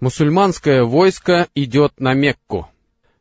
Мусульманское 0.00 0.82
войско 0.82 1.48
идет 1.54 2.00
на 2.00 2.14
Мекку. 2.14 2.66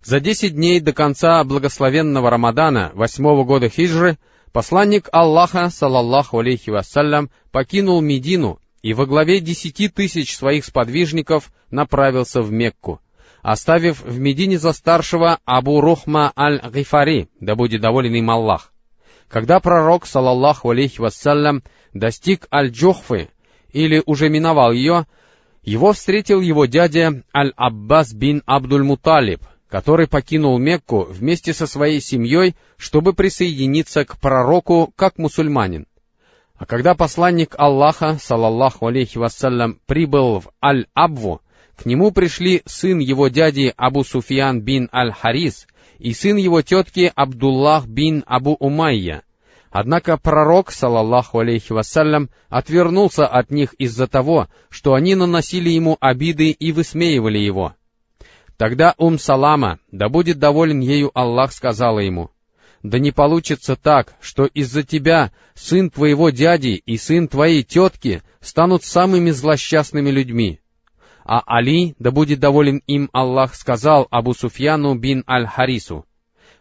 За 0.02 0.22
десять 0.22 0.56
дней 0.56 0.80
до 0.80 0.94
конца 0.94 1.44
благословенного 1.44 2.30
Рамадана, 2.30 2.92
восьмого 2.94 3.44
года 3.44 3.68
хиджры, 3.68 4.18
посланник 4.54 5.10
Аллаха, 5.12 5.70
салаллаху 5.70 6.40
алейхи 6.40 6.70
вассалям, 6.70 7.32
покинул 7.52 8.00
Медину 8.00 8.62
и 8.82 8.94
во 8.94 9.06
главе 9.06 9.42
десяти 9.42 9.90
тысяч 9.90 10.34
своих 10.38 10.64
сподвижников 10.64 11.52
направился 11.70 12.42
в 12.42 12.50
Мекку, 12.50 13.02
оставив 13.42 14.02
в 14.02 14.18
Медине 14.18 14.58
за 14.58 14.72
старшего 14.72 15.40
Абу 15.44 15.82
Рухма 15.82 16.32
аль-Гифари, 16.38 17.28
да 17.42 17.56
будет 17.56 17.82
доволен 17.82 18.16
им 18.16 18.30
Аллах. 18.32 18.72
Когда 19.28 19.60
пророк, 19.60 20.06
салаллаху 20.06 20.70
алейхи 20.70 21.02
вассалям, 21.02 21.62
достиг 21.94 22.48
Аль-Джухфы, 22.54 23.28
или 23.74 24.02
уже 24.06 24.30
миновал 24.30 24.72
ее, 24.72 25.08
его 25.70 25.94
встретил 25.94 26.42
его 26.42 26.66
дядя 26.66 27.22
Аль-Аббас 27.32 28.12
бин 28.14 28.42
Абдуль-Муталиб, 28.48 29.42
который 29.70 30.08
покинул 30.08 30.58
Мекку 30.58 31.04
вместе 31.04 31.54
со 31.54 31.68
своей 31.68 32.02
семьей, 32.02 32.56
чтобы 32.76 33.14
присоединиться 33.14 34.04
к 34.04 34.18
пророку 34.20 34.92
как 34.96 35.20
мусульманин. 35.20 35.86
А 36.58 36.66
когда 36.66 36.96
посланник 36.96 37.54
Аллаха, 37.60 38.18
салаллаху 38.20 38.88
алейхи 38.88 39.20
вассалям, 39.20 39.80
прибыл 39.86 40.40
в 40.40 40.50
Аль-Абву, 40.60 41.42
к 41.76 41.86
нему 41.86 42.12
пришли 42.12 42.64
сын 42.66 42.98
его 42.98 43.28
дяди 43.28 43.72
Абу 43.78 44.04
Суфьян 44.04 44.62
бин 44.62 44.90
Аль-Харис 44.92 45.68
и 46.00 46.14
сын 46.14 46.36
его 46.38 46.64
тетки 46.64 47.12
Абдуллах 47.16 47.86
бин 47.86 48.24
Абу 48.26 48.56
Умайя, 48.60 49.22
Однако 49.72 50.18
пророк, 50.18 50.72
салаллаху 50.72 51.40
алейхи 51.40 51.74
вассалям, 51.74 52.30
отвернулся 52.50 53.28
от 53.28 53.52
них 53.52 53.74
из-за 53.74 54.08
того, 54.08 54.48
что 54.70 54.96
они 54.96 55.16
наносили 55.16 55.70
ему 55.70 55.98
обиды 56.00 56.50
и 56.50 56.72
высмеивали 56.72 57.38
его. 57.38 57.76
Тогда 58.58 58.96
Ум 58.98 59.20
Салама, 59.20 59.80
да 59.92 60.10
будет 60.10 60.40
доволен 60.40 60.80
ею 60.80 61.12
Аллах, 61.14 61.54
сказала 61.54 62.00
ему, 62.00 62.32
«Да 62.82 62.98
не 62.98 63.12
получится 63.12 63.76
так, 63.76 64.16
что 64.22 64.46
из-за 64.46 64.84
тебя 64.84 65.32
сын 65.54 65.90
твоего 65.90 66.30
дяди 66.30 66.82
и 66.86 66.98
сын 66.98 67.28
твоей 67.28 67.64
тетки 67.64 68.24
станут 68.42 68.84
самыми 68.84 69.32
злосчастными 69.32 70.10
людьми». 70.10 70.60
А 71.26 71.44
Али, 71.46 71.96
да 72.00 72.10
будет 72.10 72.40
доволен 72.40 72.82
им 72.88 73.10
Аллах, 73.14 73.54
сказал 73.54 74.08
Абу 74.10 74.34
Суфьяну 74.34 74.96
бин 74.96 75.24
Аль-Харису, 75.28 76.06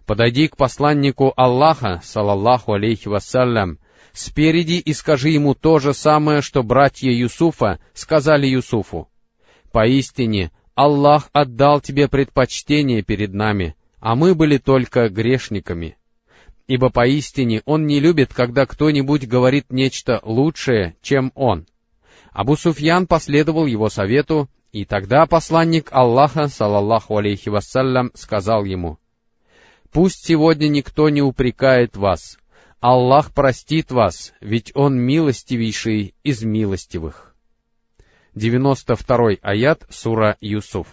Подойди 0.09 0.49
к 0.49 0.57
посланнику 0.57 1.35
Аллаха, 1.37 2.01
салаллаху 2.03 2.73
алейхи 2.73 3.09
вассалям, 3.09 3.79
спереди 4.15 4.81
и 4.81 4.95
скажи 4.95 5.29
ему 5.29 5.55
то 5.55 5.81
же 5.81 5.93
самое, 5.93 6.41
что 6.41 6.63
братья 6.63 7.11
Юсуфа 7.11 7.79
сказали 7.93 8.47
Юсуфу. 8.47 9.11
Поистине, 9.71 10.51
Аллах 10.75 11.29
отдал 11.35 11.83
тебе 11.83 12.09
предпочтение 12.09 13.03
перед 13.03 13.35
нами, 13.35 13.77
а 14.01 14.15
мы 14.15 14.35
были 14.35 14.57
только 14.57 15.11
грешниками. 15.11 15.99
Ибо 16.67 16.89
поистине 16.89 17.61
Он 17.67 17.87
не 17.87 18.01
любит, 18.01 18.33
когда 18.33 18.65
кто-нибудь 18.65 19.29
говорит 19.29 19.67
нечто 19.69 20.21
лучшее, 20.23 20.97
чем 21.03 21.33
Он. 21.35 21.67
Абу 22.33 22.57
Суфьян 22.57 23.07
последовал 23.07 23.67
его 23.67 23.91
совету, 23.91 24.49
и 24.73 24.87
тогда 24.87 25.27
посланник 25.27 25.89
Аллаха, 25.93 26.49
салаллаху 26.49 27.19
алейхи 27.19 27.51
вассалям, 27.51 28.11
сказал 28.15 28.65
ему— 28.65 28.97
Пусть 29.93 30.27
сегодня 30.27 30.69
никто 30.69 31.09
не 31.09 31.23
упрекает 31.23 31.97
вас. 31.97 32.39
Аллах 32.81 33.33
простит 33.33 33.91
вас, 33.91 34.33
ведь 34.41 34.73
Он 34.75 34.99
милостивейший 34.99 36.15
из 36.23 36.43
милостивых. 36.43 37.35
92 38.35 39.37
аят 39.43 39.83
сура 39.91 40.37
Юсуф. 40.41 40.87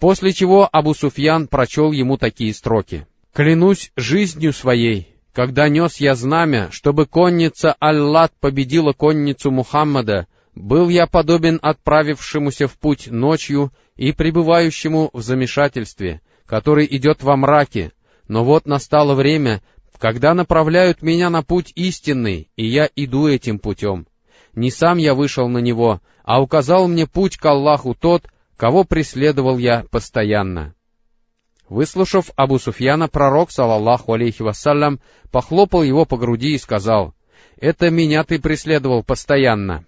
После 0.00 0.32
чего 0.32 0.68
Абу 0.70 0.94
Суфьян 0.94 1.46
прочел 1.46 1.92
ему 1.92 2.18
такие 2.18 2.52
строки. 2.52 3.06
«Клянусь 3.32 3.92
жизнью 3.96 4.52
своей, 4.52 5.14
когда 5.32 5.68
нес 5.68 5.98
я 5.98 6.14
знамя, 6.14 6.70
чтобы 6.70 7.06
конница 7.06 7.74
Аллат 7.78 8.32
победила 8.40 8.92
конницу 8.92 9.50
Мухаммада, 9.50 10.26
был 10.54 10.88
я 10.88 11.06
подобен 11.06 11.58
отправившемуся 11.62 12.66
в 12.66 12.78
путь 12.78 13.08
ночью 13.08 13.72
и 13.94 14.12
пребывающему 14.12 15.10
в 15.12 15.22
замешательстве, 15.22 16.22
который 16.46 16.86
идет 16.90 17.22
во 17.22 17.36
мраке, 17.36 17.92
но 18.28 18.44
вот 18.44 18.66
настало 18.66 19.14
время, 19.14 19.62
когда 19.98 20.34
направляют 20.34 21.02
меня 21.02 21.30
на 21.30 21.42
путь 21.42 21.72
истинный, 21.74 22.50
и 22.56 22.66
я 22.66 22.88
иду 22.96 23.28
этим 23.28 23.58
путем. 23.58 24.06
Не 24.54 24.70
сам 24.70 24.98
я 24.98 25.14
вышел 25.14 25.48
на 25.48 25.58
него, 25.58 26.00
а 26.22 26.40
указал 26.40 26.88
мне 26.88 27.06
путь 27.06 27.36
к 27.36 27.44
Аллаху 27.44 27.94
тот, 27.94 28.24
кого 28.56 28.84
преследовал 28.84 29.58
я 29.58 29.84
постоянно. 29.90 30.74
Выслушав 31.68 32.30
Абу 32.36 32.58
Суфьяна, 32.58 33.08
пророк, 33.08 33.50
салаллаху 33.50 34.12
алейхи 34.12 34.42
вассалям, 34.42 35.00
похлопал 35.32 35.82
его 35.82 36.04
по 36.04 36.16
груди 36.16 36.54
и 36.54 36.58
сказал, 36.58 37.14
«Это 37.56 37.90
меня 37.90 38.22
ты 38.22 38.38
преследовал 38.38 39.02
постоянно». 39.02 39.84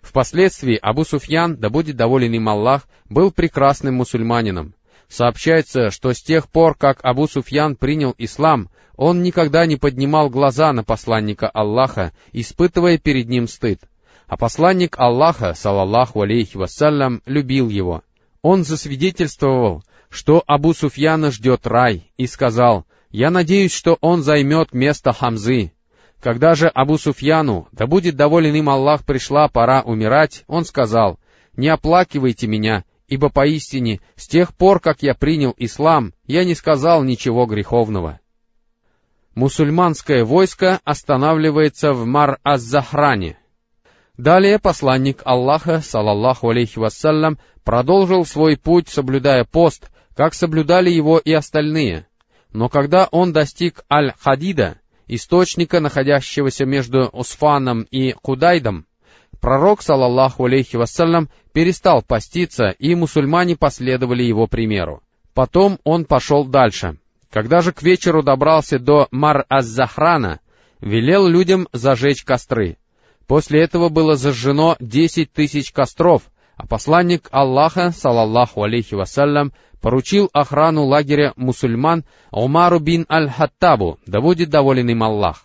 Впоследствии 0.00 0.78
Абу 0.80 1.04
Суфьян, 1.04 1.56
да 1.56 1.70
будет 1.70 1.96
доволен 1.96 2.32
им 2.32 2.48
Аллах, 2.48 2.86
был 3.06 3.32
прекрасным 3.32 3.94
мусульманином. 3.96 4.74
Сообщается, 5.08 5.90
что 5.90 6.12
с 6.12 6.22
тех 6.22 6.48
пор, 6.48 6.74
как 6.74 7.04
Абу 7.04 7.28
Суфьян 7.28 7.76
принял 7.76 8.14
ислам, 8.18 8.70
он 8.96 9.22
никогда 9.22 9.66
не 9.66 9.76
поднимал 9.76 10.30
глаза 10.30 10.72
на 10.72 10.84
посланника 10.84 11.48
Аллаха, 11.48 12.12
испытывая 12.32 12.98
перед 12.98 13.28
ним 13.28 13.48
стыд. 13.48 13.80
А 14.26 14.36
посланник 14.36 14.98
Аллаха, 14.98 15.54
салаллаху 15.54 16.22
алейхи 16.22 16.56
вассалям, 16.56 17.20
любил 17.26 17.68
его. 17.68 18.02
Он 18.42 18.64
засвидетельствовал, 18.64 19.82
что 20.08 20.42
Абу 20.46 20.74
Суфьяна 20.74 21.30
ждет 21.30 21.66
рай, 21.66 22.10
и 22.16 22.26
сказал, 22.26 22.84
«Я 23.10 23.30
надеюсь, 23.30 23.72
что 23.72 23.98
он 24.00 24.22
займет 24.22 24.72
место 24.72 25.12
Хамзы». 25.12 25.72
Когда 26.20 26.54
же 26.54 26.68
Абу 26.68 26.96
Суфьяну, 26.96 27.68
да 27.72 27.86
будет 27.86 28.16
доволен 28.16 28.54
им 28.54 28.70
Аллах, 28.70 29.04
пришла 29.04 29.48
пора 29.48 29.82
умирать, 29.82 30.44
он 30.46 30.64
сказал, 30.64 31.18
«Не 31.56 31.68
оплакивайте 31.68 32.46
меня, 32.46 32.84
ибо 33.08 33.28
поистине 33.28 34.00
с 34.16 34.26
тех 34.26 34.54
пор, 34.54 34.80
как 34.80 35.02
я 35.02 35.14
принял 35.14 35.54
ислам, 35.56 36.12
я 36.26 36.44
не 36.44 36.54
сказал 36.54 37.02
ничего 37.04 37.46
греховного. 37.46 38.20
Мусульманское 39.34 40.24
войско 40.24 40.80
останавливается 40.84 41.92
в 41.92 42.06
Мар-аз-Захране. 42.06 43.38
Далее 44.16 44.60
посланник 44.60 45.22
Аллаха, 45.24 45.80
салаллаху 45.80 46.50
алейхи 46.50 46.78
вассалям, 46.78 47.38
продолжил 47.64 48.24
свой 48.24 48.56
путь, 48.56 48.88
соблюдая 48.88 49.44
пост, 49.44 49.90
как 50.14 50.34
соблюдали 50.34 50.88
его 50.90 51.18
и 51.18 51.32
остальные. 51.32 52.06
Но 52.52 52.68
когда 52.68 53.08
он 53.10 53.32
достиг 53.32 53.84
Аль-Хадида, 53.90 54.78
источника, 55.08 55.80
находящегося 55.80 56.64
между 56.64 57.08
Усфаном 57.08 57.82
и 57.90 58.12
Кудайдом, 58.12 58.86
Пророк, 59.44 59.82
салаллаху 59.82 60.46
алейхи 60.46 60.76
вассалям, 60.76 61.28
перестал 61.52 62.00
поститься, 62.00 62.70
и 62.78 62.94
мусульмане 62.94 63.56
последовали 63.56 64.22
его 64.22 64.46
примеру. 64.46 65.02
Потом 65.34 65.78
он 65.84 66.06
пошел 66.06 66.46
дальше. 66.46 66.96
Когда 67.30 67.60
же 67.60 67.72
к 67.72 67.82
вечеру 67.82 68.22
добрался 68.22 68.78
до 68.78 69.06
Мар-аз-Захрана, 69.10 70.40
велел 70.80 71.26
людям 71.26 71.68
зажечь 71.74 72.24
костры. 72.24 72.78
После 73.26 73.60
этого 73.60 73.90
было 73.90 74.16
зажжено 74.16 74.76
десять 74.80 75.30
тысяч 75.30 75.72
костров, 75.72 76.22
а 76.56 76.66
посланник 76.66 77.28
Аллаха, 77.30 77.90
салаллаху 77.90 78.62
алейхи 78.62 78.94
вассалям, 78.94 79.52
поручил 79.82 80.30
охрану 80.32 80.86
лагеря 80.86 81.34
мусульман 81.36 82.06
Умару 82.30 82.78
бин 82.78 83.04
Аль-Хаттабу, 83.10 83.98
да 84.06 84.22
будет 84.22 84.48
доволен 84.48 84.88
им 84.88 85.02
Аллах. 85.02 85.43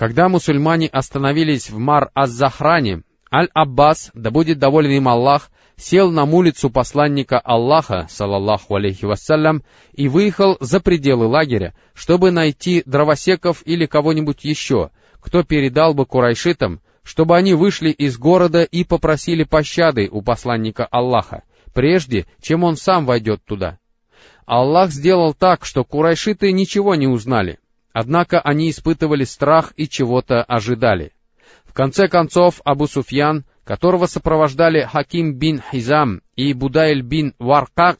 Когда 0.00 0.30
мусульмане 0.30 0.86
остановились 0.86 1.68
в 1.68 1.76
Мар-аз-Захране, 1.76 3.02
Аль-Аббас, 3.30 4.10
да 4.14 4.30
будет 4.30 4.58
доволен 4.58 4.92
им 4.92 5.08
Аллах, 5.08 5.50
сел 5.76 6.10
на 6.10 6.24
улицу 6.24 6.70
посланника 6.70 7.38
Аллаха, 7.38 8.06
салаллаху 8.08 8.76
алейхи 8.76 9.04
вассалям, 9.04 9.62
и 9.92 10.08
выехал 10.08 10.56
за 10.58 10.80
пределы 10.80 11.26
лагеря, 11.26 11.74
чтобы 11.92 12.30
найти 12.30 12.82
дровосеков 12.86 13.60
или 13.66 13.84
кого-нибудь 13.84 14.42
еще, 14.42 14.88
кто 15.20 15.42
передал 15.42 15.92
бы 15.92 16.06
курайшитам, 16.06 16.80
чтобы 17.02 17.36
они 17.36 17.52
вышли 17.52 17.90
из 17.90 18.16
города 18.16 18.62
и 18.62 18.84
попросили 18.84 19.44
пощады 19.44 20.08
у 20.10 20.22
посланника 20.22 20.86
Аллаха, 20.86 21.42
прежде 21.74 22.24
чем 22.40 22.64
он 22.64 22.78
сам 22.78 23.04
войдет 23.04 23.44
туда. 23.44 23.78
Аллах 24.46 24.92
сделал 24.92 25.34
так, 25.34 25.66
что 25.66 25.84
курайшиты 25.84 26.52
ничего 26.52 26.94
не 26.94 27.06
узнали, 27.06 27.58
Однако 28.00 28.40
они 28.40 28.70
испытывали 28.70 29.24
страх 29.24 29.74
и 29.76 29.86
чего-то 29.86 30.42
ожидали. 30.42 31.12
В 31.66 31.74
конце 31.74 32.08
концов, 32.08 32.62
Абу 32.64 32.86
Суфьян, 32.86 33.44
которого 33.62 34.06
сопровождали 34.06 34.88
Хаким 34.90 35.34
бин 35.34 35.60
Хизам 35.70 36.22
и 36.34 36.54
Будайль 36.54 37.02
бин 37.02 37.34
Варкак, 37.38 37.98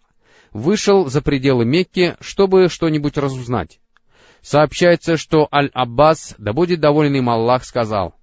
вышел 0.53 1.11
за 1.11 1.21
пределы 1.21 1.67
Мекки, 1.67 2.17
чтобы 2.23 2.71
что-нибудь 2.71 3.19
разузнать. 3.19 3.79
Сообщается, 4.41 5.19
что 5.19 5.47
Аль-Аббас, 5.53 6.35
да 6.39 6.55
будет 6.55 6.81
доволен 6.81 7.17
им 7.17 7.29
Аллах, 7.29 7.67
сказал, 7.67 8.15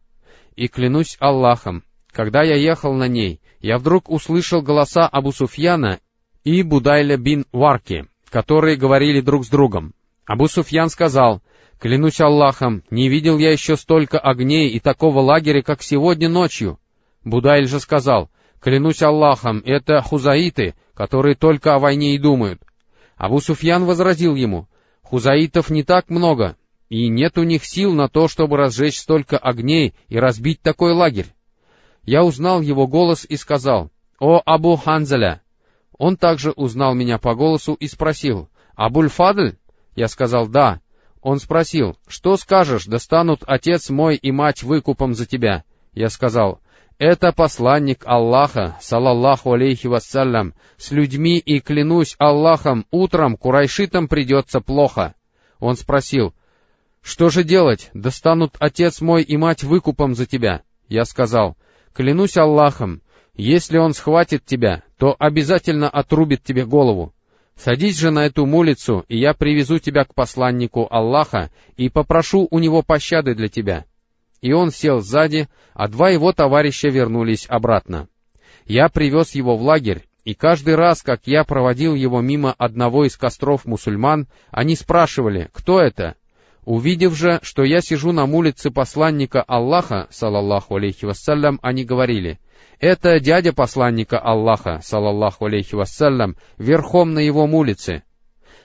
«И 0.56 0.68
клянусь 0.70 1.16
Аллахом, 1.20 1.84
когда 2.12 2.42
я 2.42 2.56
ехал 2.56 2.96
на 2.96 3.08
ней, 3.08 3.40
я 3.60 3.78
вдруг 3.78 4.10
услышал 4.10 4.64
голоса 4.64 5.08
Абу 5.08 5.32
Суфьяна 5.32 6.00
и 6.44 6.64
Будайля 6.64 7.18
бин 7.18 7.46
Варки, 7.52 8.08
которые 8.32 8.78
говорили 8.78 9.22
друг 9.22 9.46
с 9.46 9.50
другом. 9.50 9.94
Абу 10.28 10.50
Суфьян 10.50 10.90
сказал, 10.90 11.42
«Клянусь 11.80 12.20
Аллахом, 12.20 12.84
не 12.90 13.08
видел 13.08 13.38
я 13.38 13.52
еще 13.52 13.78
столько 13.78 14.18
огней 14.18 14.70
и 14.70 14.80
такого 14.80 15.20
лагеря, 15.20 15.62
как 15.62 15.84
сегодня 15.84 16.28
ночью». 16.28 16.80
Будайль 17.24 17.68
же 17.68 17.80
сказал, 17.80 18.30
«Клянусь 18.60 19.04
Аллахом, 19.04 19.62
это 19.64 20.02
хузаиты, 20.02 20.74
которые 20.96 21.36
только 21.36 21.76
о 21.76 21.80
войне 21.80 22.16
и 22.16 22.20
думают». 22.20 22.62
Абу 23.16 23.40
Суфьян 23.40 23.86
возразил 23.86 24.36
ему, 24.36 24.68
«Хузаитов 25.04 25.70
не 25.70 25.84
так 25.84 26.10
много, 26.10 26.58
и 26.90 27.08
нет 27.10 27.38
у 27.38 27.44
них 27.44 27.64
сил 27.64 27.94
на 27.94 28.10
то, 28.10 28.28
чтобы 28.28 28.58
разжечь 28.58 29.00
столько 29.00 29.38
огней 29.38 29.94
и 30.08 30.18
разбить 30.18 30.62
такой 30.62 30.94
лагерь». 30.94 31.28
Я 32.04 32.24
узнал 32.24 32.62
его 32.62 32.88
голос 32.88 33.26
и 33.28 33.36
сказал, 33.36 33.92
«О 34.20 34.42
Абу 34.44 34.76
Ханзаля!» 34.78 35.42
Он 35.98 36.16
также 36.16 36.52
узнал 36.52 36.96
меня 36.96 37.18
по 37.20 37.36
голосу 37.36 37.74
и 37.74 37.88
спросил, 37.88 38.50
«Абуль-Фадль?» 38.76 39.58
Я 39.96 40.08
сказал, 40.08 40.48
«Да». 40.48 40.80
Он 41.22 41.40
спросил, 41.40 41.98
«Что 42.08 42.38
скажешь, 42.38 42.86
достанут 42.86 43.44
отец 43.46 43.90
мой 43.90 44.16
и 44.16 44.32
мать 44.32 44.64
выкупом 44.64 45.14
за 45.14 45.26
тебя?» 45.26 45.64
Я 45.94 46.10
сказал, 46.10 46.60
«Это 47.00 47.32
посланник 47.32 48.04
Аллаха, 48.06 48.78
салаллаху 48.82 49.54
алейхи 49.54 49.88
вассалям, 49.88 50.54
с 50.78 50.92
людьми 50.92 51.38
и 51.38 51.60
клянусь 51.60 52.16
Аллахом, 52.20 52.86
утром 52.92 53.38
курайшитам 53.38 54.08
придется 54.08 54.62
плохо». 54.62 55.16
Он 55.60 55.76
спросил, 55.76 56.34
«Что 57.02 57.30
же 57.30 57.44
делать? 57.44 57.90
Достанут 57.94 58.56
отец 58.60 59.02
мой 59.02 59.24
и 59.24 59.38
мать 59.38 59.64
выкупом 59.64 60.16
за 60.16 60.26
тебя?» 60.26 60.62
Я 60.88 61.06
сказал, 61.06 61.58
«Клянусь 61.94 62.38
Аллахом, 62.38 63.02
если 63.34 63.78
он 63.78 63.94
схватит 63.94 64.46
тебя, 64.46 64.84
то 64.98 65.16
обязательно 65.18 65.90
отрубит 65.90 66.44
тебе 66.44 66.66
голову. 66.66 67.14
Садись 67.58 67.98
же 67.98 68.12
на 68.12 68.26
эту 68.26 68.46
мулицу, 68.46 69.04
и 69.08 69.18
я 69.18 69.34
привезу 69.34 69.80
тебя 69.80 70.06
к 70.06 70.14
посланнику 70.14 70.88
Аллаха 70.90 71.50
и 71.76 71.90
попрошу 71.90 72.48
у 72.52 72.60
него 72.60 72.84
пощады 72.84 73.36
для 73.36 73.48
тебя». 73.48 73.86
И 74.40 74.54
он 74.54 74.70
сел 74.70 75.02
сзади, 75.02 75.50
а 75.74 75.88
два 75.88 76.12
его 76.12 76.32
товарища 76.32 76.90
вернулись 76.90 77.48
обратно. 77.50 78.08
Я 78.68 78.88
привез 78.88 79.34
его 79.34 79.58
в 79.58 79.64
лагерь, 79.64 80.04
и 80.26 80.36
каждый 80.36 80.76
раз, 80.76 81.02
как 81.02 81.22
я 81.26 81.44
проводил 81.44 81.96
его 81.96 82.22
мимо 82.22 82.54
одного 82.54 83.06
из 83.06 83.18
костров 83.18 83.66
мусульман, 83.66 84.28
они 84.52 84.76
спрашивали, 84.76 85.50
кто 85.54 85.82
это? 85.82 86.16
Увидев 86.66 87.16
же, 87.16 87.40
что 87.42 87.64
я 87.64 87.82
сижу 87.82 88.12
на 88.12 88.26
улице 88.26 88.70
посланника 88.70 89.42
Аллаха, 89.42 90.08
салаллаху 90.12 90.76
алейхи 90.76 91.06
вассалям, 91.06 91.60
они 91.64 91.84
говорили, 91.84 92.40
это 92.80 93.20
дядя 93.20 93.54
посланника 93.54 94.20
Аллаха, 94.20 94.80
салаллаху 94.84 95.46
алейхи 95.46 95.76
вассалям, 95.76 96.38
верхом 96.58 97.14
на 97.14 97.20
его 97.20 97.44
улице. 97.44 98.04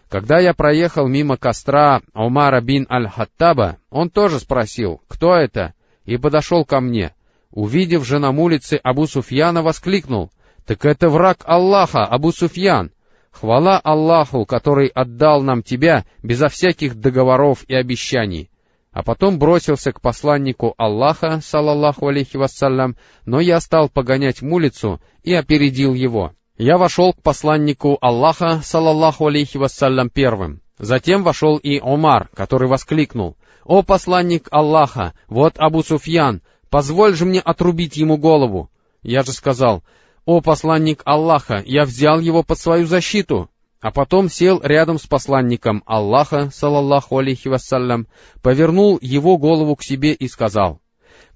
Когда 0.08 0.38
я 0.38 0.52
проехал 0.52 1.08
мимо 1.08 1.38
костра 1.38 2.02
Умара 2.12 2.60
бин 2.60 2.86
Аль-Хаттаба, 2.90 3.78
он 3.90 4.10
тоже 4.10 4.40
спросил, 4.40 5.00
кто 5.08 5.34
это, 5.34 5.72
и 6.04 6.18
подошел 6.18 6.66
ко 6.66 6.80
мне. 6.80 7.14
Увидев 7.50 8.04
же 8.04 8.18
на 8.18 8.30
улице 8.30 8.78
Абу 8.82 9.06
Суфьяна, 9.06 9.62
воскликнул, 9.62 10.30
«Так 10.66 10.84
это 10.84 11.08
враг 11.08 11.38
Аллаха, 11.44 12.04
Абу 12.04 12.32
Суфьян! 12.32 12.92
Хвала 13.30 13.78
Аллаху, 13.78 14.44
который 14.44 14.88
отдал 14.88 15.42
нам 15.42 15.62
тебя 15.62 16.04
безо 16.22 16.48
всяких 16.48 16.96
договоров 16.96 17.64
и 17.66 17.74
обещаний!» 17.74 18.50
А 18.92 19.02
потом 19.02 19.38
бросился 19.38 19.92
к 19.92 20.00
посланнику 20.00 20.74
Аллаха, 20.76 21.40
салаллаху 21.42 22.08
алейхи 22.08 22.36
вассалям, 22.36 22.96
но 23.24 23.40
я 23.40 23.58
стал 23.60 23.88
погонять 23.88 24.42
мулицу 24.42 25.00
и 25.22 25.32
опередил 25.32 25.94
его. 25.94 26.32
Я 26.58 26.76
вошел 26.76 27.14
к 27.14 27.22
посланнику 27.22 27.96
Аллаха, 28.00 28.60
салаллаху 28.62 29.26
алейхи 29.26 29.56
вассалям, 29.56 30.10
первым. 30.10 30.60
Затем 30.78 31.22
вошел 31.22 31.56
и 31.56 31.78
Омар, 31.78 32.28
который 32.34 32.68
воскликнул, 32.68 33.36
«О 33.64 33.82
посланник 33.82 34.48
Аллаха, 34.50 35.14
вот 35.28 35.54
Абу 35.56 35.82
Суфьян, 35.82 36.42
позволь 36.68 37.14
же 37.14 37.24
мне 37.24 37.40
отрубить 37.40 37.96
ему 37.96 38.18
голову!» 38.18 38.68
Я 39.02 39.22
же 39.22 39.32
сказал, 39.32 39.82
«О 40.24 40.40
посланник 40.40 41.02
Аллаха, 41.04 41.62
я 41.64 41.84
взял 41.84 42.20
его 42.20 42.42
под 42.42 42.58
свою 42.58 42.86
защиту!» 42.86 43.48
А 43.82 43.90
потом 43.90 44.30
сел 44.30 44.60
рядом 44.62 44.96
с 44.96 45.08
посланником 45.08 45.82
Аллаха, 45.86 46.50
салаллаху 46.50 47.18
алейхи 47.18 47.48
вассалям, 47.48 48.06
повернул 48.40 48.96
его 49.02 49.36
голову 49.38 49.74
к 49.74 49.82
себе 49.82 50.12
и 50.12 50.28
сказал, 50.28 50.80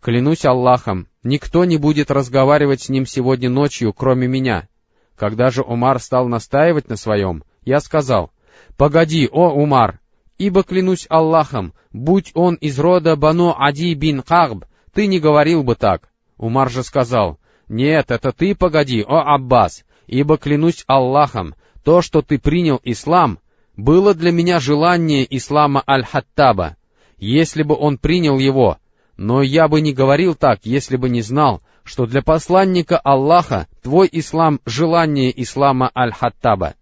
«Клянусь 0.01 0.45
Аллахом, 0.45 1.09
никто 1.25 1.65
не 1.65 1.77
будет 1.77 2.13
разговаривать 2.13 2.83
с 2.83 2.89
ним 2.89 3.05
сегодня 3.05 3.51
ночью, 3.51 3.93
кроме 3.93 4.29
меня». 4.29 4.69
Когда 5.17 5.51
же 5.51 5.63
Умар 5.63 5.99
стал 5.99 6.29
настаивать 6.29 6.89
на 6.89 6.97
своем, 6.97 7.43
я 7.65 7.81
сказал, 7.81 8.31
«Погоди, 8.77 9.29
о 9.31 9.51
Умар, 9.51 9.99
ибо 10.39 10.63
клянусь 10.63 11.07
Аллахом, 11.09 11.75
будь 11.93 12.31
он 12.35 12.55
из 12.55 12.79
рода 12.79 13.17
Бану 13.17 13.57
Ади 13.59 13.93
бин 13.95 14.23
Кагб, 14.23 14.67
ты 14.93 15.09
не 15.09 15.19
говорил 15.19 15.65
бы 15.65 15.75
так». 15.75 16.11
Умар 16.37 16.71
же 16.71 16.85
сказал, 16.85 17.41
«Нет, 17.67 18.13
это 18.13 18.31
ты 18.31 18.55
погоди, 18.55 19.03
о 19.03 19.35
Аббас, 19.35 19.85
ибо 20.07 20.39
клянусь 20.39 20.85
Аллахом, 20.87 21.57
то, 21.87 22.03
что 22.03 22.21
ты 22.21 22.41
принял 22.41 22.81
ислам, 22.83 23.39
было 23.77 24.13
для 24.13 24.33
меня 24.33 24.59
желание 24.59 25.25
ислама 25.37 25.85
Аль-Хаттаба, 25.89 26.77
если 27.17 27.63
бы 27.63 27.77
он 27.77 27.97
принял 27.97 28.41
его, 28.41 28.79
но 29.17 29.41
я 29.41 29.69
бы 29.69 29.81
не 29.81 29.93
говорил 29.93 30.35
так, 30.35 30.59
если 30.65 30.97
бы 30.97 31.09
не 31.09 31.23
знал, 31.23 31.63
что 31.85 32.07
для 32.07 32.23
посланника 32.23 32.99
Аллаха 32.99 33.69
твой 33.85 34.09
ислам— 34.11 34.61
желание 34.67 35.31
ислама 35.41 35.93
Аль-Хаттаба. 35.97 36.75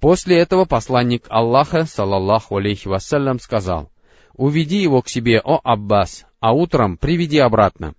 После 0.00 0.38
этого 0.38 0.64
посланник 0.64 1.26
Аллаха, 1.28 1.84
салаллаху 1.84 2.56
алейхи 2.56 2.88
вассалям, 2.88 3.38
сказал, 3.38 3.90
«Уведи 4.32 4.78
его 4.78 5.02
к 5.02 5.10
себе, 5.10 5.38
о 5.38 5.60
Аббас, 5.62 6.24
а 6.40 6.54
утром 6.54 6.96
приведи 6.96 7.40
обратно». 7.40 7.94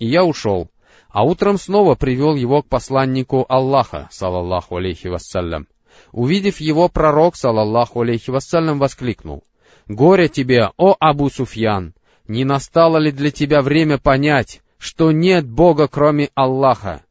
И 0.00 0.06
я 0.08 0.24
ушел, 0.24 0.68
а 1.08 1.24
утром 1.24 1.58
снова 1.58 1.94
привел 1.94 2.34
его 2.34 2.62
к 2.62 2.66
посланнику 2.66 3.46
Аллаха, 3.48 4.08
салаллаху 4.10 4.76
алейхи 4.76 5.08
вассалям. 5.08 5.68
Увидев 6.12 6.60
его, 6.60 6.88
пророк, 6.88 7.36
салаллаху 7.36 8.00
алейхи 8.00 8.30
вассалям, 8.30 8.78
воскликнул, 8.78 9.44
«Горе 9.86 10.28
тебе, 10.28 10.70
о 10.76 10.96
Абу 10.98 11.30
Суфьян! 11.30 11.94
Не 12.26 12.44
настало 12.44 12.96
ли 12.96 13.12
для 13.12 13.30
тебя 13.30 13.60
время 13.60 13.98
понять, 13.98 14.62
что 14.78 15.12
нет 15.12 15.46
Бога, 15.46 15.88
кроме 15.88 16.30
Аллаха?» 16.34 17.02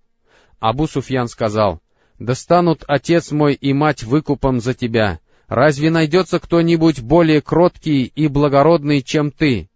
Абу 0.60 0.88
Суфьян 0.88 1.28
сказал, 1.28 1.82
«Достанут 2.20 2.84
отец 2.88 3.32
мой 3.32 3.54
и 3.54 3.74
мать 3.74 4.04
выкупом 4.04 4.60
за 4.60 4.74
тебя. 4.74 5.20
Разве 5.48 5.92
найдется 5.92 6.40
кто-нибудь 6.40 7.02
более 7.02 7.42
кроткий 7.42 8.04
и 8.04 8.28
благородный, 8.28 9.02
чем 9.02 9.30
ты?» 9.32 9.70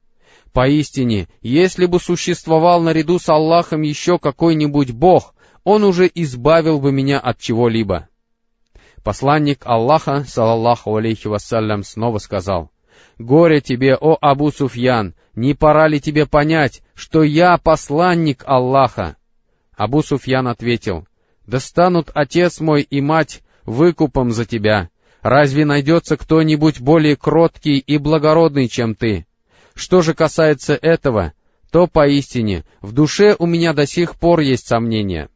Поистине, 0.57 1.27
если 1.43 1.85
бы 1.85 1.99
существовал 1.99 2.81
наряду 2.81 3.19
с 3.19 3.29
Аллахом 3.29 3.83
еще 3.83 4.17
какой-нибудь 4.17 4.89
Бог, 4.89 5.35
он 5.63 5.83
уже 5.83 6.09
избавил 6.11 6.79
бы 6.79 6.91
меня 6.91 7.19
от 7.19 7.37
чего-либо. 7.37 8.09
Посланник 9.03 9.67
Аллаха, 9.67 10.25
салаллаху 10.27 10.95
алейхи 10.95 11.27
вассалям, 11.27 11.83
снова 11.83 12.17
сказал, 12.17 12.71
«Горе 13.19 13.61
тебе, 13.61 13.95
о 13.95 14.17
Абу 14.19 14.49
Суфьян, 14.49 15.13
не 15.35 15.53
пора 15.53 15.87
ли 15.87 16.01
тебе 16.01 16.25
понять, 16.25 16.81
что 16.95 17.21
я 17.21 17.59
посланник 17.59 18.41
Аллаха?» 18.47 19.15
Абу 19.75 20.01
Суфьян 20.01 20.47
ответил, 20.47 21.07
«Да 21.45 21.59
станут 21.59 22.09
отец 22.15 22.61
мой 22.61 22.81
и 22.81 22.99
мать 22.99 23.43
выкупом 23.63 24.31
за 24.31 24.45
тебя. 24.45 24.89
Разве 25.21 25.65
найдется 25.65 26.17
кто-нибудь 26.17 26.81
более 26.81 27.15
кроткий 27.15 27.77
и 27.77 27.99
благородный, 27.99 28.67
чем 28.67 28.95
ты?» 28.95 29.26
Что 29.77 30.01
же 30.01 30.15
касается 30.15 30.73
этого, 30.73 31.33
то 31.71 31.85
поистине 31.85 32.65
в 32.81 32.93
душе 32.93 33.35
у 33.37 33.45
меня 33.45 33.73
до 33.73 33.85
сих 33.85 34.15
пор 34.15 34.39
есть 34.39 34.67
сомнения. 34.67 35.29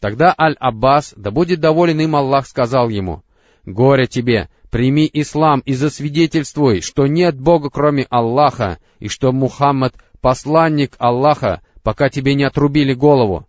Тогда 0.00 0.34
Аль-Аббас, 0.36 1.14
да 1.16 1.30
будет 1.30 1.60
доволен 1.60 2.00
им 2.00 2.16
Аллах, 2.16 2.48
сказал 2.48 2.88
ему, 2.88 3.22
«Горе 3.64 4.08
тебе, 4.08 4.48
прими 4.70 5.08
ислам 5.12 5.60
и 5.60 5.74
засвидетельствуй, 5.74 6.80
что 6.80 7.06
нет 7.06 7.40
Бога, 7.40 7.70
кроме 7.70 8.06
Аллаха, 8.10 8.78
и 8.98 9.06
что 9.06 9.30
Мухаммад— 9.30 9.94
посланник 10.20 10.96
Аллаха, 10.98 11.62
пока 11.84 12.08
тебе 12.08 12.34
не 12.34 12.42
отрубили 12.42 12.92
голову». 12.92 13.46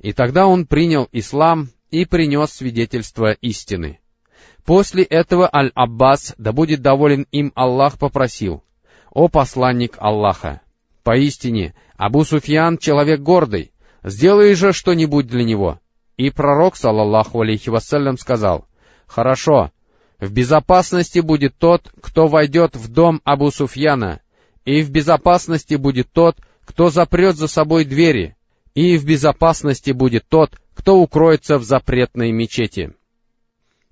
И 0.00 0.12
тогда 0.12 0.46
он 0.46 0.66
принял 0.66 1.08
ислам 1.12 1.70
и 1.90 2.04
принес 2.04 2.50
свидетельство 2.50 3.32
истины. 3.32 4.00
После 4.66 5.02
этого 5.02 5.48
Аль-Аббас, 5.50 6.34
да 6.36 6.52
будет 6.52 6.82
доволен 6.82 7.26
им 7.32 7.52
Аллах, 7.54 7.98
попросил, 7.98 8.62
«О 9.12 9.28
посланник 9.28 9.96
Аллаха! 9.98 10.62
Поистине, 11.02 11.74
Абу 11.96 12.24
Суфьян— 12.24 12.78
человек 12.78 13.20
гордый, 13.20 13.72
сделай 14.02 14.54
же 14.54 14.72
что-нибудь 14.72 15.26
для 15.26 15.44
него». 15.44 15.78
И 16.16 16.30
пророк, 16.30 16.76
саллаллаху 16.76 17.40
алейхи 17.40 17.68
вассалям, 17.68 18.16
сказал, 18.16 18.66
«Хорошо, 19.06 19.70
в 20.18 20.32
безопасности 20.32 21.18
будет 21.18 21.56
тот, 21.58 21.92
кто 22.00 22.26
войдет 22.26 22.76
в 22.76 22.88
дом 22.88 23.20
Абу 23.24 23.50
Суфьяна, 23.50 24.20
и 24.64 24.82
в 24.82 24.90
безопасности 24.90 25.74
будет 25.74 26.10
тот, 26.12 26.36
кто 26.64 26.90
запрет 26.90 27.36
за 27.36 27.48
собой 27.48 27.84
двери. 27.84 28.36
и 28.74 28.96
в 28.96 29.04
безопасности 29.04 29.90
будет 29.90 30.26
тот, 30.28 30.58
кто 30.74 30.98
укроется 30.98 31.58
в 31.58 31.62
запретной 31.62 32.32
мечети. 32.32 32.94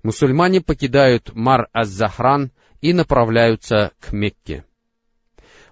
Мусульмане 0.01 0.59
покидают 0.61 1.35
Мар-аз-Захран 1.35 2.51
и 2.81 2.91
направляются 2.91 3.91
к 3.99 4.11
Мекке. 4.11 4.65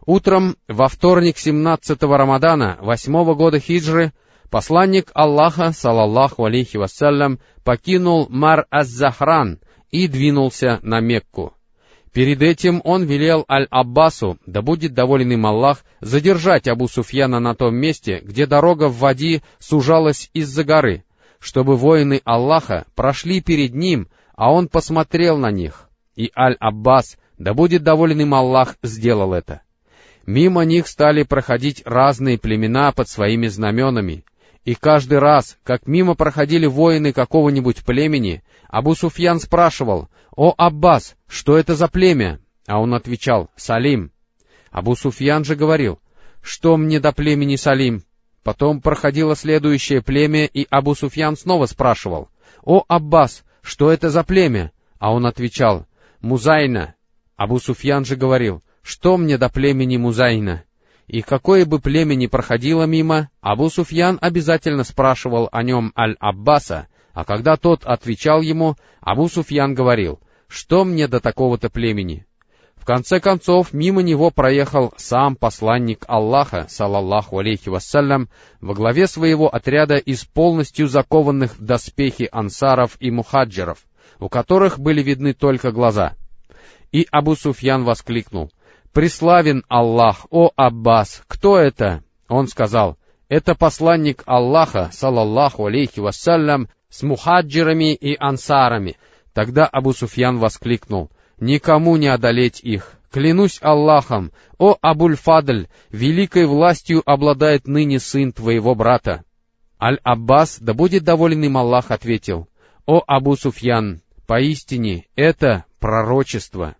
Утром 0.05 0.55
во 0.67 0.87
вторник 0.87 1.35
17-го 1.37 2.17
Рамадана 2.17 2.77
8-го 2.81 3.35
года 3.35 3.59
хиджры 3.59 4.13
посланник 4.49 5.11
Аллаха, 5.13 5.71
салаллаху 5.71 6.45
алейхи 6.45 6.77
вассалям, 6.77 7.39
покинул 7.63 8.27
Мар-аз-Захран 8.29 9.59
и 9.91 10.07
двинулся 10.07 10.79
на 10.81 10.99
Мекку. 10.99 11.53
Перед 12.13 12.41
этим 12.41 12.81
он 12.83 13.03
велел 13.03 13.45
Аль-Аббасу, 13.47 14.39
да 14.47 14.63
будет 14.63 14.93
доволен 14.93 15.31
им 15.31 15.45
Аллах, 15.45 15.83
задержать 16.01 16.67
Абу 16.67 16.87
Суфьяна 16.87 17.39
на 17.39 17.53
том 17.53 17.75
месте, 17.75 18.21
где 18.23 18.47
дорога 18.47 18.87
в 18.87 18.97
воде 18.97 19.43
сужалась 19.59 20.31
из-за 20.33 20.63
горы, 20.63 21.03
чтобы 21.39 21.75
воины 21.75 22.21
Аллаха 22.25 22.85
прошли 22.95 23.41
перед 23.41 23.75
ним, 23.75 24.07
а 24.35 24.51
он 24.51 24.69
посмотрел 24.69 25.37
на 25.37 25.51
них. 25.51 25.87
И 26.15 26.31
Аль-Аббас, 26.35 27.17
да 27.37 27.53
будет 27.53 27.83
доволен 27.83 28.21
им 28.21 28.33
Аллах, 28.33 28.75
сделал 28.81 29.33
это. 29.33 29.61
Мимо 30.29 30.61
них 30.61 30.87
стали 30.87 31.23
проходить 31.23 31.81
разные 31.85 32.37
племена 32.37 32.91
под 32.91 33.09
своими 33.09 33.47
знаменами, 33.47 34.23
и 34.63 34.75
каждый 34.75 35.17
раз, 35.17 35.57
как 35.63 35.87
мимо 35.87 36.13
проходили 36.13 36.67
воины 36.67 37.13
какого-нибудь 37.13 37.83
племени, 37.83 38.43
Абу 38.67 38.93
Суфьян 38.93 39.39
спрашивал, 39.39 40.07
«О, 40.35 40.53
Аббас, 40.55 41.15
что 41.27 41.57
это 41.57 41.75
за 41.75 41.87
племя?» 41.87 42.39
А 42.67 42.79
он 42.79 42.93
отвечал, 42.93 43.49
«Салим». 43.55 44.11
Абу 44.69 44.95
Суфьян 44.95 45.45
же 45.45 45.55
говорил, 45.55 45.99
«Что 46.43 46.77
мне 46.77 46.99
до 46.99 47.11
племени 47.11 47.55
Салим?» 47.55 48.03
Потом 48.43 48.81
проходило 48.81 49.35
следующее 49.35 50.03
племя, 50.03 50.45
и 50.45 50.67
Абу 50.69 50.93
Суфьян 50.93 51.37
снова 51.37 51.65
спрашивал, 51.65 52.29
«О, 52.61 52.83
Аббас, 52.87 53.43
что 53.63 53.91
это 53.91 54.11
за 54.11 54.23
племя?» 54.23 54.73
А 54.99 55.11
он 55.11 55.25
отвечал, 55.25 55.87
«Музайна». 56.21 56.93
Абу 57.35 57.59
Суфьян 57.59 58.05
же 58.05 58.15
говорил, 58.15 58.61
«Что 58.81 59.17
мне 59.17 59.37
до 59.37 59.49
племени 59.49 59.97
Музайна?» 59.97 60.63
И 61.09 61.23
какое 61.23 61.65
бы 61.65 61.79
племя 61.79 62.13
ни 62.13 62.27
проходило 62.27 62.83
мимо, 62.83 63.29
Абу 63.41 63.71
Суфьян 63.71 64.19
обязательно 64.21 64.83
спрашивал 64.83 65.49
о 65.51 65.63
нем 65.63 65.91
Аль-Аббаса, 65.97 66.87
а 67.13 67.25
когда 67.25 67.57
тот 67.57 67.83
отвечал 67.83 68.41
ему, 68.41 68.75
Абу 69.01 69.27
Суфьян 69.27 69.73
говорил, 69.73 70.19
«Что 70.47 70.85
мне 70.85 71.07
до 71.07 71.19
такого-то 71.19 71.71
племени?» 71.71 72.27
В 72.75 72.85
конце 72.85 73.19
концов, 73.19 73.73
мимо 73.73 74.03
него 74.03 74.29
проехал 74.29 74.93
сам 74.97 75.35
посланник 75.35 76.05
Аллаха, 76.07 76.67
صلى 76.69 77.39
الله 77.39 77.69
عليه 77.69 77.96
وسلم, 77.96 78.29
во 78.61 78.75
главе 78.75 79.07
своего 79.07 79.53
отряда 79.53 79.97
из 79.97 80.23
полностью 80.25 80.87
закованных 80.87 81.57
в 81.57 81.65
доспехи 81.65 82.29
ансаров 82.31 82.97
и 82.99 83.09
мухаджиров, 83.09 83.79
у 84.19 84.29
которых 84.29 84.79
были 84.79 85.01
видны 85.01 85.33
только 85.33 85.71
глаза. 85.71 86.13
И 86.91 87.07
Абу 87.11 87.35
Суфьян 87.35 87.83
воскликнул, 87.83 88.51
«Преславен 88.93 89.63
Аллах, 89.67 90.25
о 90.31 90.51
Аббас! 90.55 91.23
Кто 91.27 91.57
это?» 91.57 92.03
Он 92.27 92.47
сказал, 92.47 92.97
«Это 93.27 93.53
посланник 93.53 94.23
Аллаха, 94.25 94.89
салаллаху 94.91 95.67
алейхи 95.67 95.99
вассалям, 95.99 96.69
с 96.89 97.03
мухаджирами 97.03 97.93
и 97.93 98.15
ансарами». 98.19 98.97
Тогда 99.33 99.67
Абу 99.67 99.93
Суфьян 99.93 100.39
воскликнул, 100.39 101.11
«Никому 101.39 101.97
не 101.97 102.07
одолеть 102.07 102.61
их! 102.61 102.93
Клянусь 103.11 103.59
Аллахом, 103.61 104.31
о 104.57 104.75
Абуль-Фадль, 104.81 105.67
великой 105.89 106.45
властью 106.45 107.01
обладает 107.05 107.67
ныне 107.67 107.99
сын 107.99 108.31
твоего 108.31 108.75
брата». 108.75 109.23
Аль-Аббас, 109.81 110.57
да 110.59 110.73
будет 110.73 111.03
доволен 111.03 111.43
им 111.43 111.57
Аллах, 111.57 111.91
ответил, 111.91 112.49
«О 112.85 113.03
Абу 113.05 113.35
Суфьян, 113.35 114.01
поистине 114.25 115.05
это 115.15 115.65
пророчество». 115.79 116.75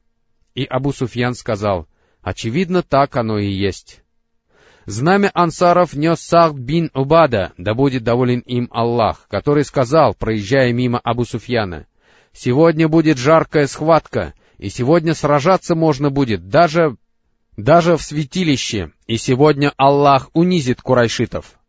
И 0.56 0.66
Абу 0.66 0.92
Суфьян 0.92 1.36
сказал, 1.36 1.88
Очевидно, 2.22 2.84
так 2.84 3.16
оно 3.16 3.40
и 3.40 3.50
есть. 3.50 4.02
Знамя 4.86 5.30
ансаров 5.34 5.94
нес 5.94 6.20
Сахд 6.20 6.56
бин 6.56 6.90
Убада, 6.94 7.54
да 7.58 7.74
будет 7.74 8.04
доволен 8.04 8.40
им 8.40 8.68
Аллах, 8.72 9.28
который 9.30 9.64
сказал, 9.64 10.16
проезжая 10.16 10.74
мимо 10.74 11.00
Абу 11.00 11.26
Суфьяна, 11.26 11.86
«Сегодня 12.34 12.88
будет 12.88 13.18
жаркая 13.18 13.68
схватка, 13.68 14.34
и 14.58 14.70
сегодня 14.70 15.14
сражаться 15.14 15.76
можно 15.76 16.10
будет 16.10 16.50
даже, 16.50 16.98
даже 17.56 17.98
в 17.98 18.02
святилище, 18.02 18.92
и 19.06 19.18
сегодня 19.18 19.74
Аллах 19.78 20.30
унизит 20.34 20.82
курайшитов». 20.82 21.60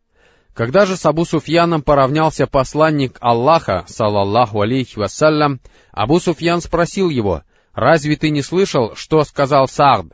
Когда 0.54 0.84
же 0.84 0.96
с 0.96 1.06
Абу 1.06 1.24
Суфьяном 1.24 1.82
поравнялся 1.82 2.46
посланник 2.46 3.16
Аллаха, 3.20 3.84
салаллаху 3.86 4.60
алейхи 4.60 4.98
вассалям, 4.98 5.60
Абу 5.92 6.18
Суфьян 6.20 6.60
спросил 6.60 7.08
его, 7.08 7.42
«Разве 7.72 8.16
ты 8.16 8.30
не 8.30 8.42
слышал, 8.42 8.96
что 8.96 9.24
сказал 9.24 9.68
Саад?» 9.68 10.12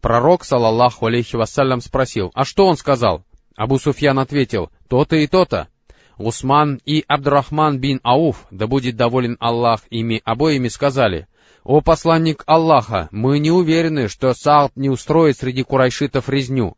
Пророк, 0.00 0.44
салаллаху 0.44 1.06
алейхи 1.06 1.36
вассалям, 1.36 1.80
спросил, 1.80 2.30
а 2.34 2.44
что 2.44 2.66
он 2.66 2.76
сказал? 2.76 3.22
Абу 3.54 3.78
Суфьян 3.78 4.18
ответил, 4.18 4.70
то-то 4.88 5.16
и 5.16 5.26
то-то. 5.26 5.68
Усман 6.16 6.80
и 6.84 7.04
Абдурахман 7.06 7.78
бин 7.78 8.00
Ауф, 8.02 8.46
да 8.50 8.66
будет 8.66 8.96
доволен 8.96 9.36
Аллах 9.40 9.82
ими 9.90 10.22
обоими, 10.24 10.68
сказали, 10.68 11.28
«О 11.62 11.82
посланник 11.82 12.42
Аллаха, 12.46 13.08
мы 13.10 13.38
не 13.38 13.50
уверены, 13.50 14.08
что 14.08 14.32
Саад 14.32 14.72
не 14.76 14.88
устроит 14.88 15.38
среди 15.38 15.62
курайшитов 15.62 16.28
резню». 16.28 16.76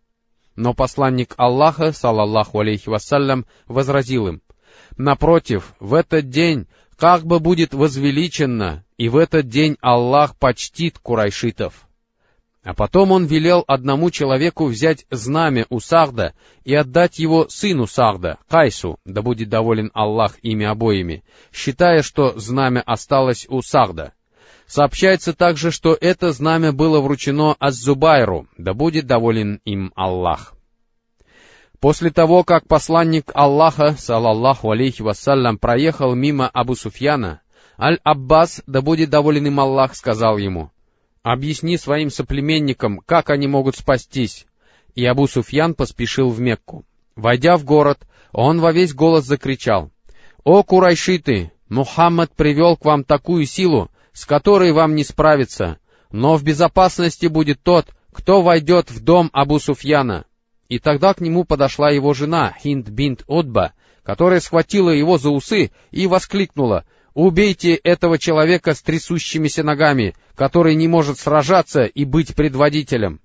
Но 0.56 0.74
посланник 0.74 1.34
Аллаха, 1.36 1.92
салаллаху 1.92 2.60
алейхи 2.60 2.88
вассалям, 2.88 3.46
возразил 3.66 4.28
им, 4.28 4.42
«Напротив, 4.96 5.74
в 5.78 5.94
этот 5.94 6.28
день 6.28 6.66
как 6.96 7.24
бы 7.24 7.38
будет 7.40 7.74
возвеличенно, 7.74 8.84
и 8.96 9.08
в 9.08 9.16
этот 9.16 9.48
день 9.48 9.76
Аллах 9.80 10.36
почтит 10.36 10.98
курайшитов». 10.98 11.88
А 12.64 12.74
потом 12.74 13.10
он 13.10 13.26
велел 13.26 13.64
одному 13.66 14.10
человеку 14.10 14.66
взять 14.66 15.04
знамя 15.10 15.66
у 15.68 15.80
Сахда 15.80 16.32
и 16.64 16.74
отдать 16.74 17.18
его 17.18 17.48
сыну 17.48 17.88
Сахда, 17.88 18.38
Кайсу, 18.48 18.98
да 19.04 19.20
будет 19.20 19.48
доволен 19.48 19.90
Аллах 19.94 20.38
ими 20.42 20.64
обоими, 20.64 21.24
считая, 21.52 22.02
что 22.02 22.38
знамя 22.38 22.80
осталось 22.82 23.46
у 23.48 23.62
Сахда. 23.62 24.12
Сообщается 24.66 25.34
также, 25.34 25.72
что 25.72 25.98
это 26.00 26.30
знамя 26.32 26.72
было 26.72 27.00
вручено 27.00 27.56
Аззубайру, 27.58 28.46
да 28.56 28.74
будет 28.74 29.06
доволен 29.06 29.60
им 29.64 29.92
Аллах. 29.96 30.54
После 31.80 32.10
того, 32.10 32.44
как 32.44 32.68
посланник 32.68 33.32
Аллаха, 33.34 33.96
салаллаху 33.98 34.70
алейхи 34.70 35.02
вассалям, 35.02 35.58
проехал 35.58 36.14
мимо 36.14 36.48
Абу 36.48 36.76
Суфьяна, 36.76 37.40
Аль-Аббас, 37.76 38.62
да 38.68 38.82
будет 38.82 39.10
доволен 39.10 39.46
им 39.48 39.58
Аллах, 39.58 39.96
сказал 39.96 40.38
ему, 40.38 40.70
Объясни 41.22 41.76
своим 41.76 42.10
соплеменникам, 42.10 42.98
как 42.98 43.30
они 43.30 43.46
могут 43.46 43.76
спастись. 43.76 44.46
И 44.96 45.04
Абу 45.04 45.28
Суфьян 45.28 45.74
поспешил 45.74 46.30
в 46.30 46.40
Мекку. 46.40 46.84
Войдя 47.14 47.56
в 47.56 47.64
город, 47.64 48.00
он 48.32 48.60
во 48.60 48.72
весь 48.72 48.92
голос 48.92 49.24
закричал, 49.24 49.90
«О, 50.42 50.62
курайшиты! 50.64 51.52
Мухаммад 51.68 52.34
привел 52.34 52.76
к 52.76 52.84
вам 52.84 53.04
такую 53.04 53.46
силу, 53.46 53.90
с 54.12 54.26
которой 54.26 54.72
вам 54.72 54.94
не 54.94 55.04
справиться, 55.04 55.78
но 56.10 56.36
в 56.36 56.42
безопасности 56.42 57.26
будет 57.26 57.62
тот, 57.62 57.86
кто 58.12 58.42
войдет 58.42 58.90
в 58.90 59.00
дом 59.00 59.30
Абу 59.32 59.60
Суфьяна». 59.60 60.24
И 60.68 60.78
тогда 60.78 61.14
к 61.14 61.20
нему 61.20 61.44
подошла 61.44 61.90
его 61.90 62.14
жена, 62.14 62.56
Хинд 62.60 62.88
бинт 62.88 63.24
Отба, 63.26 63.72
которая 64.02 64.40
схватила 64.40 64.90
его 64.90 65.18
за 65.18 65.30
усы 65.30 65.70
и 65.90 66.06
воскликнула, 66.06 66.84
Убейте 67.14 67.74
этого 67.74 68.18
человека 68.18 68.74
с 68.74 68.80
трясущимися 68.80 69.62
ногами, 69.62 70.14
который 70.34 70.74
не 70.74 70.88
может 70.88 71.18
сражаться 71.18 71.82
и 71.82 72.04
быть 72.04 72.34
предводителем. 72.34 73.20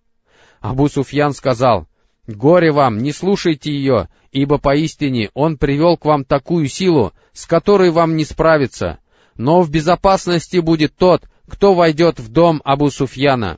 Абу 0.60 0.90
Суфьян 0.90 1.34
сказал, 1.34 1.88
«Горе 2.26 2.72
вам, 2.72 2.98
не 2.98 3.14
слушайте 3.14 3.72
ее, 3.72 4.10
ибо 4.32 4.58
поистине 4.58 5.30
он 5.34 5.58
привел 5.58 5.96
к 5.96 6.04
вам 6.04 6.26
такую 6.26 6.68
силу, 6.68 7.14
с 7.32 7.46
которой 7.46 7.92
вам 7.92 8.18
не 8.18 8.26
справиться, 8.26 9.00
но 9.36 9.62
в 9.62 9.70
безопасности 9.70 10.58
будет 10.58 10.96
тот, 10.96 11.24
кто 11.48 11.74
войдет 11.74 12.20
в 12.20 12.30
дом 12.30 12.62
Абу 12.66 12.90
Суфьяна». 12.90 13.58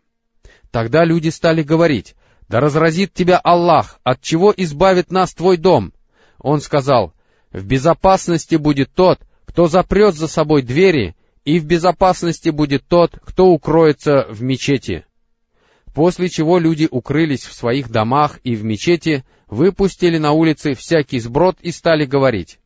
Тогда 0.69 1.03
люди 1.03 1.29
стали 1.29 1.63
говорить, 1.63 2.15
«Да 2.47 2.59
разразит 2.59 3.13
тебя 3.13 3.39
Аллах, 3.39 3.99
от 4.03 4.21
чего 4.21 4.53
избавит 4.55 5.11
нас 5.11 5.33
твой 5.33 5.57
дом?» 5.57 5.93
Он 6.37 6.61
сказал, 6.61 7.13
«В 7.51 7.65
безопасности 7.65 8.55
будет 8.55 8.93
тот, 8.93 9.19
кто 9.59 9.67
запрет 9.67 10.15
за 10.15 10.29
собой 10.29 10.61
двери, 10.61 11.17
и 11.43 11.59
в 11.59 11.65
безопасности 11.65 12.47
будет 12.47 12.85
тот, 12.87 13.19
кто 13.25 13.47
укроется 13.47 14.25
в 14.29 14.41
мечети. 14.41 15.03
После 15.93 16.29
чего 16.29 16.59
люди 16.59 16.87
укрылись 16.89 17.43
в 17.43 17.51
своих 17.51 17.89
домах 17.89 18.39
и 18.45 18.55
в 18.55 18.63
мечети, 18.63 19.25
выпустили 19.47 20.17
на 20.17 20.31
улицы 20.31 20.75
всякий 20.75 21.19
сброд 21.19 21.57
и 21.59 21.71
стали 21.71 22.05
говорить. 22.05 22.57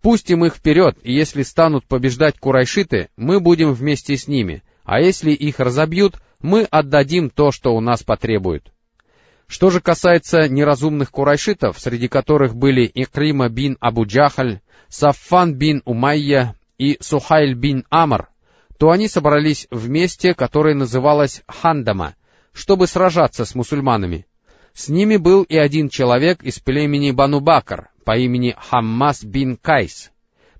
Пустим 0.00 0.46
их 0.46 0.54
вперед, 0.54 0.96
и 1.02 1.12
если 1.12 1.42
станут 1.42 1.84
побеждать 1.84 2.38
курайшиты, 2.38 3.10
мы 3.18 3.38
будем 3.38 3.74
вместе 3.74 4.16
с 4.16 4.26
ними, 4.26 4.62
а 4.84 5.02
если 5.02 5.32
их 5.32 5.60
разобьют, 5.60 6.14
мы 6.40 6.62
отдадим 6.62 7.28
то, 7.28 7.50
что 7.52 7.76
у 7.76 7.80
нас 7.82 8.02
потребуют. 8.02 8.72
Что 9.46 9.70
же 9.70 9.80
касается 9.80 10.48
неразумных 10.48 11.10
курайшитов, 11.10 11.78
среди 11.78 12.08
которых 12.08 12.56
были 12.56 12.90
Икрима 12.92 13.48
бин 13.48 13.76
Абу 13.80 14.04
Джахаль, 14.04 14.60
Саффан 14.88 15.54
бин 15.54 15.82
Умайя 15.84 16.56
и 16.78 16.96
Сухайль 17.00 17.54
бин 17.54 17.84
Амр, 17.88 18.28
то 18.78 18.90
они 18.90 19.08
собрались 19.08 19.68
в 19.70 19.88
месте, 19.88 20.34
которое 20.34 20.74
называлось 20.74 21.42
Хандама, 21.46 22.14
чтобы 22.52 22.86
сражаться 22.86 23.44
с 23.44 23.54
мусульманами. 23.54 24.26
С 24.74 24.88
ними 24.88 25.16
был 25.16 25.42
и 25.44 25.56
один 25.56 25.88
человек 25.88 26.42
из 26.42 26.58
племени 26.58 27.10
Бану 27.12 27.40
Бакр 27.40 27.88
по 28.04 28.16
имени 28.16 28.54
Хаммас 28.58 29.24
бин 29.24 29.56
Кайс. 29.56 30.10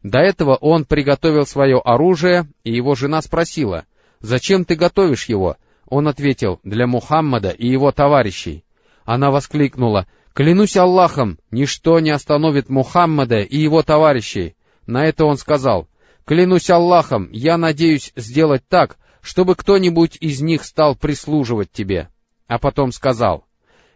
До 0.03 0.21
этого 0.21 0.55
он 0.55 0.85
приготовил 0.85 1.45
свое 1.45 1.79
оружие, 1.85 2.49
и 2.63 2.73
его 2.73 2.95
жена 2.95 3.21
спросила, 3.21 3.85
«Зачем 4.21 4.65
ты 4.65 4.77
готовишь 4.77 5.27
его?» 5.27 5.57
Он 5.87 6.09
ответил, 6.09 6.61
«Для 6.65 6.87
Мухаммада 6.87 7.51
и 7.51 7.69
его 7.69 7.93
товарищей». 7.93 8.65
Она 9.07 9.31
воскликнула, 9.31 10.07
«Клянусь 10.35 10.77
Аллахом, 10.77 11.39
ничто 11.51 12.01
не 12.01 12.11
остановит 12.11 12.69
Мухаммада 12.69 13.41
и 13.41 13.57
его 13.57 13.83
товарищей». 13.83 14.57
На 14.85 15.07
это 15.07 15.25
он 15.25 15.39
сказал, 15.39 15.89
«Клянусь 16.27 16.69
Аллахом, 16.69 17.31
я 17.33 17.57
надеюсь 17.57 18.13
сделать 18.17 18.63
так, 18.69 18.99
чтобы 19.23 19.55
кто-нибудь 19.55 20.19
из 20.21 20.43
них 20.43 20.65
стал 20.65 20.97
прислуживать 20.97 21.71
тебе». 21.73 22.09
А 22.49 22.59
потом 22.59 22.93
сказал, 22.93 23.47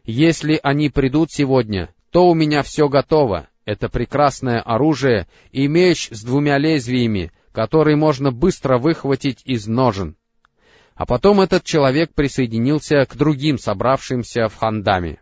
«Если 0.05 0.59
они 0.63 0.89
придут 0.89 1.31
сегодня, 1.33 1.93
то 2.11 2.29
у 2.29 2.35
меня 2.35 2.63
все 2.63 2.89
готово. 2.89 3.49
Это 3.65 3.89
прекрасное 3.89 4.61
оружие 4.61 5.27
и 5.51 5.67
меч 5.67 6.09
с 6.11 6.23
двумя 6.23 6.57
лезвиями, 6.57 7.33
который 7.53 7.97
можно 7.97 8.31
быстро 8.31 8.79
выхватить 8.79 9.43
из 9.45 9.67
ножен. 9.67 10.17
А 11.01 11.07
потом 11.07 11.41
этот 11.41 11.65
человек 11.65 12.13
присоединился 12.13 13.07
к 13.07 13.17
другим 13.17 13.57
собравшимся 13.57 14.51
в 14.51 14.57
Хандаме. 14.57 15.19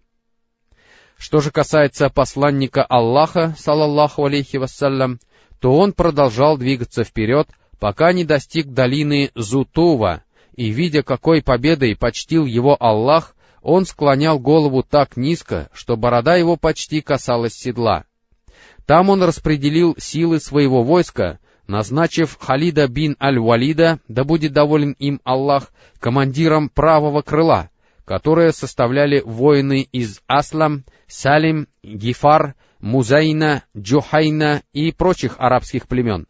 Что 1.16 1.40
же 1.40 1.52
касается 1.52 2.11
посланника 2.11 2.82
Аллаха, 2.82 3.54
салаллаху 3.56 4.25
алейхи 4.25 4.56
вассалям, 4.56 5.20
то 5.61 5.73
он 5.73 5.92
продолжал 5.92 6.58
двигаться 6.58 7.04
вперед, 7.04 7.49
пока 7.78 8.12
не 8.12 8.25
достиг 8.25 8.66
долины 8.66 9.30
Зутува, 9.37 10.25
и, 10.56 10.70
видя, 10.70 11.04
какой 11.04 11.44
победой 11.44 11.94
почтил 11.94 12.44
его 12.44 12.76
Аллах, 12.80 13.37
он 13.62 13.87
склонял 13.87 14.40
голову 14.40 14.82
так 14.82 15.16
низко, 15.16 15.70
что 15.73 15.97
борода 15.97 16.35
его 16.35 16.56
почти 16.56 17.02
касалась 17.02 17.54
седла. 17.54 18.02
Там 18.85 19.11
он 19.11 19.23
распределил 19.23 19.94
силы 19.97 20.40
своего 20.40 20.82
войска, 20.82 21.38
назначив 21.68 22.38
Халида 22.40 22.88
бин 22.88 23.16
Аль-Валида, 23.20 24.00
да 24.08 24.25
будет 24.25 24.52
доволен 24.52 24.92
им 24.98 25.20
Аллах, 25.22 25.70
командиром 26.00 26.70
правого 26.70 27.22
крыла, 27.22 27.70
которое 28.04 28.52
составляли 28.52 29.20
воины 29.20 29.87
из 29.92 30.20
Аслам, 30.26 30.84
Салим, 31.06 31.68
Гифар, 31.82 32.54
Музайна, 32.80 33.64
Джухайна 33.76 34.62
и 34.72 34.92
прочих 34.92 35.37
арабских 35.38 35.87
племен. 35.87 36.26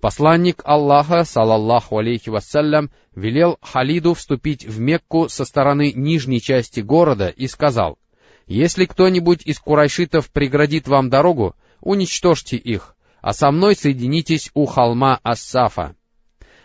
Посланник 0.00 0.62
Аллаха, 0.64 1.24
صلى 1.24 1.98
الله 1.98 2.30
عليه 2.30 2.57
وسلم, 2.57 2.90
велел 3.16 3.58
Халиду 3.62 4.14
вступить 4.14 4.64
в 4.64 4.78
Мекку 4.78 5.28
со 5.28 5.44
стороны 5.44 5.92
нижней 5.92 6.40
части 6.40 6.80
города 6.80 7.28
и 7.28 7.48
сказал, 7.48 7.98
«Если 8.46 8.84
кто-нибудь 8.84 9.44
из 9.44 9.58
курайшитов 9.58 10.30
преградит 10.30 10.86
вам 10.86 11.10
дорогу, 11.10 11.56
уничтожьте 11.80 12.56
их, 12.56 12.94
а 13.20 13.32
со 13.32 13.50
мной 13.50 13.74
соединитесь 13.74 14.50
у 14.54 14.66
холма 14.66 15.20
Ассафа. 15.22 15.94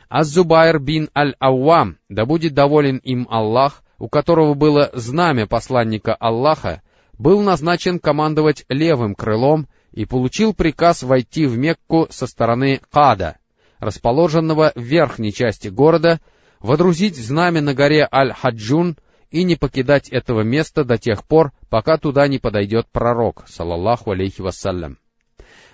Аз-Зубайр 0.10 0.80
бин 0.80 1.10
Аль-Ауам, 1.16 1.98
да 2.10 2.26
будет 2.26 2.54
доволен 2.54 2.98
им 2.98 3.28
Аллах, 3.30 3.84
у 3.98 4.10
которого 4.10 4.54
было 4.54 4.92
знамя 4.94 5.48
посланника 5.48 6.14
Аллаха, 6.14 6.82
был 7.18 7.42
назначен 7.42 8.00
командовать 8.00 8.66
левым 8.70 9.16
крылом 9.16 9.68
и 9.92 10.06
получил 10.06 10.54
приказ 10.54 11.04
войти 11.04 11.46
в 11.46 11.58
Мекку 11.58 12.08
со 12.10 12.28
стороны 12.28 12.82
Када, 12.92 13.38
расположенного 13.80 14.72
в 14.76 14.82
верхней 14.82 15.34
части 15.34 15.68
города, 15.68 16.20
водрузить 16.60 17.18
знамя 17.18 17.62
на 17.62 17.74
горе 17.74 18.08
Аль-Хаджун 18.12 18.98
и 19.32 19.44
не 19.44 19.56
покидать 19.56 20.10
этого 20.10 20.42
места 20.42 20.84
до 20.84 20.98
тех 20.98 21.26
пор, 21.26 21.52
пока 21.70 21.98
туда 21.98 22.28
не 22.28 22.38
подойдет 22.40 22.88
пророк, 22.92 23.46
салаллаху 23.48 24.12
алейхи 24.12 24.42
вассалям. 24.42 24.98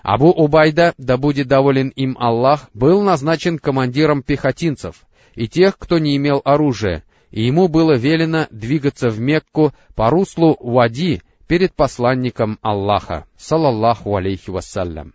Абу 0.02 0.30
Убайда, 0.30 0.94
да 0.98 1.18
будет 1.18 1.48
доволен 1.48 1.90
им 1.90 2.18
Аллах, 2.20 2.70
был 2.74 3.02
назначен 3.02 3.60
командиром 3.60 4.24
пехотинцев 4.24 5.06
и 5.36 5.48
тех, 5.48 5.78
кто 5.78 6.00
не 6.00 6.16
имел 6.16 6.42
оружия, 6.44 7.04
и 7.32 7.44
ему 7.44 7.68
было 7.68 7.94
велено 7.96 8.48
двигаться 8.50 9.10
в 9.10 9.20
Мекку 9.20 9.74
по 9.96 10.10
руслу 10.10 10.58
Вади 10.60 11.22
перед 11.48 11.74
посланником 11.74 12.60
Аллаха, 12.62 13.26
салаллаху 13.38 14.16
алейхи 14.16 14.50
вассалям. 14.50 15.14